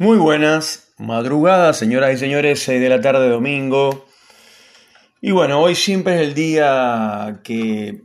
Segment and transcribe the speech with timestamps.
[0.00, 4.06] Muy buenas madrugadas, señoras y señores, 6 de la tarde domingo.
[5.20, 8.02] Y bueno, hoy siempre es el día que,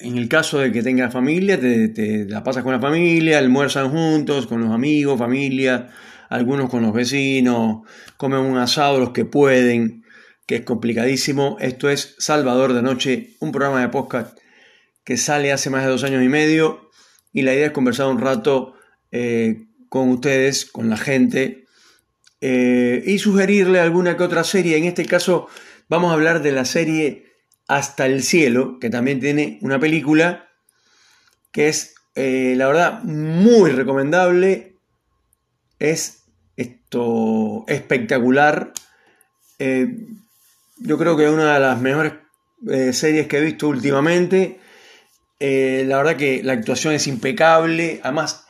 [0.00, 4.48] en el caso de que tengas familia, te, la pasas con la familia, almuerzan juntos,
[4.48, 5.90] con los amigos, familia,
[6.28, 7.82] algunos con los vecinos,
[8.16, 10.02] comen un asado los que pueden,
[10.44, 11.56] que es complicadísimo.
[11.60, 14.36] Esto es Salvador de Noche, un programa de podcast
[15.04, 16.90] que sale hace más de dos años y medio
[17.32, 18.74] y la idea es conversar un rato
[19.12, 21.66] eh, con ustedes, con la gente,
[22.40, 24.78] eh, y sugerirle alguna que otra serie.
[24.78, 25.48] En este caso
[25.86, 27.26] vamos a hablar de la serie
[27.68, 30.48] Hasta el Cielo, que también tiene una película
[31.50, 34.78] que es, eh, la verdad, muy recomendable.
[35.78, 36.22] Es
[36.56, 38.72] esto espectacular.
[39.58, 39.94] Eh,
[40.78, 42.14] yo creo que es una de las mejores
[42.96, 44.58] series que he visto últimamente.
[45.38, 48.00] la verdad que la actuación es impecable.
[48.02, 48.46] Además,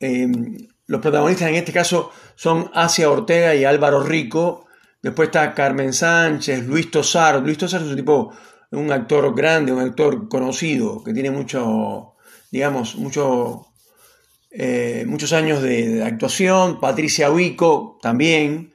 [0.00, 4.66] Em, los protagonistas en este caso son Asia Ortega y Álvaro Rico.
[5.02, 7.42] Después está Carmen Sánchez, Luis Tosar.
[7.42, 8.32] Luis Tosar es un tipo,
[8.70, 12.14] un actor grande, un actor conocido, que tiene mucho,
[12.50, 12.96] digamos,
[14.50, 16.80] eh, muchos años de, actuación.
[16.80, 18.72] Patricia Huico también.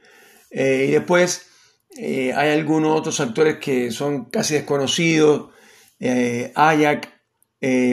[0.50, 1.46] Eh, y después
[1.96, 5.50] eh, hay algunos otros actores que son casi desconocidos.
[6.54, 7.08] Ayak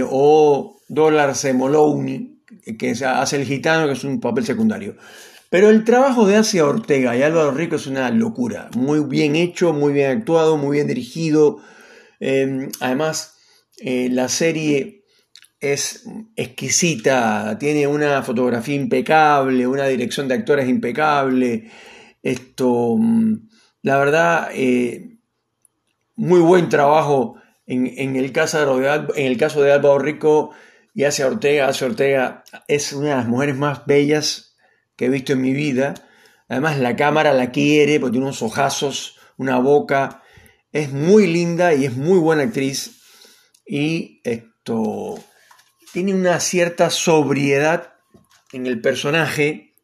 [0.09, 2.38] o Dollar Semolowny,
[2.77, 4.95] que hace el gitano, que es un papel secundario.
[5.49, 8.69] Pero el trabajo de Asia Ortega y Álvaro Rico es una locura.
[8.75, 11.59] Muy bien hecho, muy bien actuado, muy bien dirigido.
[12.19, 13.37] Em, además,
[13.79, 15.05] eh, la serie
[15.59, 21.69] es exquisita, tiene una fotografía impecable, una dirección de actores impecable.
[22.21, 23.33] Esto, mm,
[23.81, 25.17] la verdad, eh,
[26.15, 30.51] muy buen trabajo en, el caso de, en el caso de Álvaro Rico
[30.93, 34.55] y Asia Ortega, Asia Ortega es una de las mujeres más bellas
[34.95, 35.93] que he visto en mi vida.
[36.47, 40.23] Además la cámara la quiere porque tiene unos ojazos, una boca.
[40.71, 43.01] Es muy linda y es muy buena actriz.
[43.65, 45.23] Y esto
[45.93, 47.93] tiene una cierta sobriedad
[48.51, 49.75] en el personaje,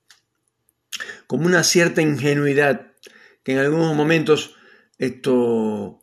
[1.27, 2.93] como una cierta ingenuidad,
[3.43, 4.55] que en algunos momentos
[4.97, 6.01] esto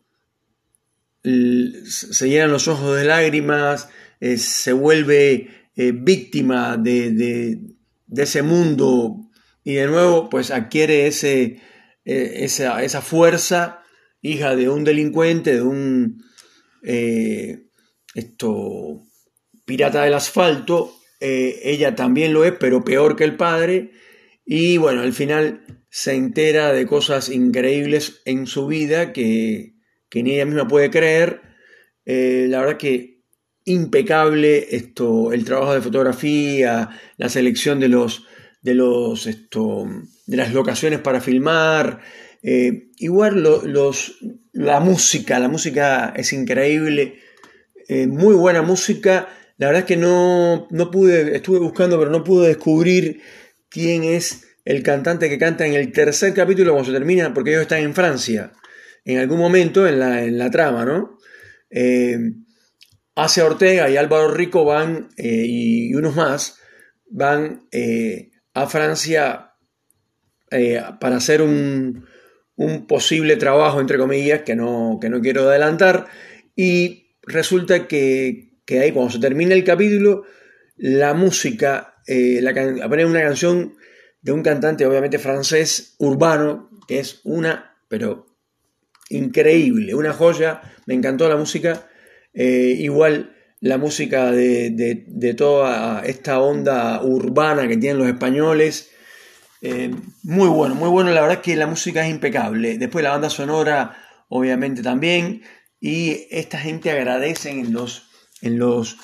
[1.24, 3.88] se llenan los ojos de lágrimas,
[4.22, 7.58] eh, se vuelve eh, víctima de,
[8.16, 9.16] ese mundo
[9.64, 11.58] y de nuevo pues adquiere eh,
[12.04, 13.82] esa, fuerza,
[14.20, 16.22] hija de un delincuente, de un
[19.64, 23.90] pirata del asfalto, ella también lo es, pero peor que el padre,
[24.46, 29.74] y bueno, al final se entera de cosas increíbles en su vida que,
[30.08, 31.40] que ni ella misma puede creer.
[32.04, 33.12] la verdad que
[33.64, 38.26] impecable esto, el trabajo de fotografía, la selección de los
[38.62, 39.86] de los esto,
[40.26, 42.00] de las locaciones para filmar.
[42.42, 44.18] Eh, igual los,
[44.52, 47.18] la música, la música es increíble,
[47.88, 49.28] eh, muy buena música.
[49.58, 53.20] La verdad es que no, no pude, estuve buscando, pero no pude descubrir
[53.68, 57.62] quién es el cantante que canta en el tercer capítulo cuando se termina, porque ellos
[57.62, 58.52] están en Francia,
[59.04, 61.18] en algún momento en la, en la trama, ¿no?
[61.70, 62.16] Eh,
[63.14, 66.58] Ace Ortega y Álvaro Rico van, eh, y unos más,
[67.10, 69.52] van eh, a Francia
[70.50, 72.06] eh, para hacer un,
[72.86, 76.06] posible trabajo, entre comillas, que no, que no quiero adelantar.
[76.54, 80.22] Y resulta que, que, ahí, cuando se termina el capítulo,
[80.76, 82.50] la música, la
[82.84, 83.74] aparece una canción
[84.20, 88.26] de un cantante, obviamente francés, urbano, que es una, pero
[89.08, 90.62] increíble, una joya.
[90.86, 91.88] Me encantó la música.
[92.34, 98.90] Eh, igual la música de, toda esta onda urbana que tienen los españoles.
[99.60, 99.94] Eh,
[100.24, 101.10] muy bueno, muy bueno.
[101.10, 102.76] La verdad es que la música es impecable.
[102.76, 103.96] Después la banda sonora,
[104.28, 105.42] obviamente también.
[105.80, 108.08] Y esta gente agradece en los.
[108.40, 108.96] en los.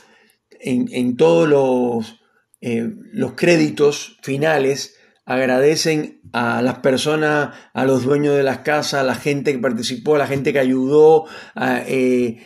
[0.61, 2.21] en, todos los.
[2.61, 4.98] Eh, los créditos finales.
[5.29, 10.15] Agradecen a las personas, a los dueños de las casas, a la gente que participó,
[10.15, 12.39] a la gente que ayudó, a, eh,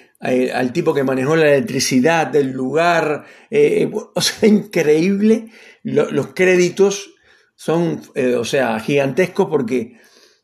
[0.53, 3.25] al tipo que manejó la electricidad del lugar.
[3.51, 5.53] Eh, eh, o sea, increíble.
[5.85, 7.15] los créditos
[7.55, 8.03] son,
[8.37, 10.01] o sea, gigantescos porque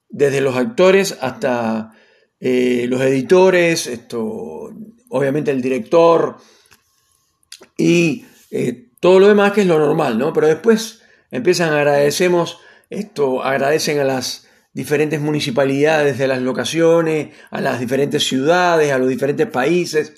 [0.08, 1.90] desde los actores hasta
[2.38, 4.70] los editores, esto,
[5.08, 6.36] obviamente el director
[7.76, 8.24] y
[9.00, 10.32] todo lo demás que es lo normal, ¿no?
[10.32, 10.97] Pero después
[11.30, 12.58] empiezan agradecemos
[12.90, 19.08] esto, agradecen a las diferentes municipalidades de las locaciones, a las diferentes ciudades, a los
[19.08, 20.14] diferentes países.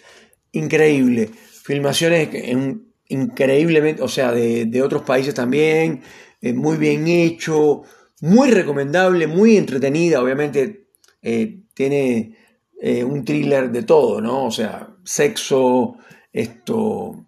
[0.52, 1.30] Increíble.
[1.64, 6.02] Filmaciones en, increíblemente, o sea, de, otros países también,
[6.40, 7.82] eh, muy bien hecho,
[8.20, 10.88] muy recomendable, muy entretenida, obviamente
[11.22, 12.36] eh, tiene
[12.80, 14.46] eh, un thriller de todo, ¿no?
[14.46, 15.96] O sea, sexo,
[16.32, 17.26] esto,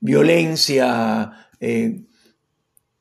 [0.00, 1.48] violencia,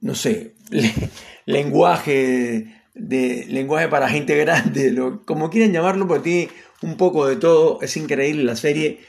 [0.01, 0.55] no sé,
[1.45, 6.49] lenguaje, de, lenguaje para gente grande, como quieran llamarlo, porque tiene
[6.81, 8.99] un poco de todo, es increíble la serie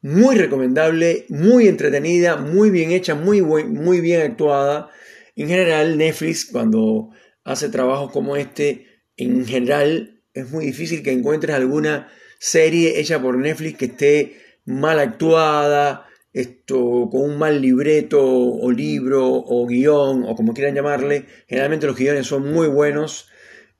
[0.00, 4.90] muy recomendable, muy entretenida, muy bien hecha, muy, muy bien actuada.
[5.34, 7.10] En general, Netflix, cuando
[7.44, 8.86] hace trabajos como este,
[9.16, 12.08] en general es muy difícil que encuentres alguna
[12.38, 19.26] serie hecha por Netflix que esté mal actuada, esto, con un mal libreto o libro
[19.26, 21.26] o guion o como quieran llamarle.
[21.46, 23.28] Generalmente los guiones son muy buenos.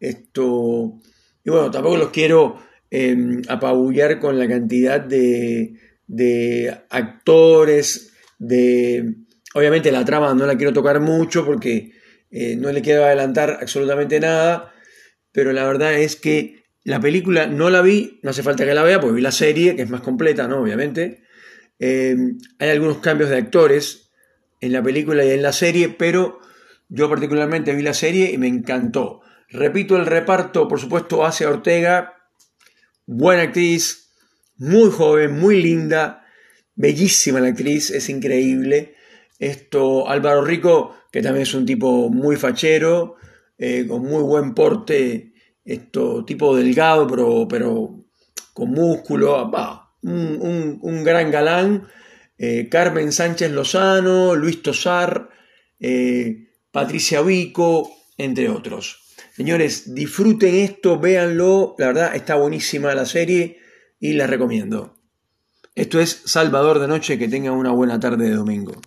[0.01, 1.01] Esto,
[1.45, 2.61] y bueno, tampoco los quiero
[2.91, 5.75] em, apabullar con la cantidad de,
[6.07, 9.15] de actores, de...
[9.55, 11.93] Obviamente la trama no la quiero tocar mucho porque
[12.31, 14.75] eh, no le quiero adelantar absolutamente nada,
[15.33, 18.83] pero la verdad es que la película no la vi, no hace falta que la
[18.83, 20.61] vea porque vi la serie, que es más completa, ¿no?
[20.63, 21.23] Obviamente.
[21.79, 22.17] Eh,
[22.59, 24.11] hay algunos cambios de actores
[24.61, 26.41] en la película y en la serie, pero
[26.89, 29.21] yo particularmente vi la serie y me encantó.
[29.49, 32.15] Repito, el reparto, por supuesto, hace Ortega,
[33.07, 34.11] buena actriz,
[34.57, 36.27] muy joven, muy linda,
[36.75, 38.95] bellísima la actriz, es increíble.
[39.39, 43.17] Esto, Álvaro Rico, que también es un tipo muy fachero,
[43.57, 45.33] eh, con muy buen porte,
[45.65, 48.05] esto, tipo delgado, pero, pero
[48.53, 49.39] con músculo,
[50.03, 51.89] un, gran galán.
[52.39, 55.31] Eh, Carmen Sánchez Lozano, Luis Tosar,
[55.81, 59.03] eh, Patricia Vico, entre otros.
[59.35, 63.59] Señores, disfruten esto, véanlo, la verdad está buenísima la serie
[64.01, 64.97] y les recomiendo.
[65.75, 68.81] Esto es Salvador de Noche, que tengan una buena tarde de domingo.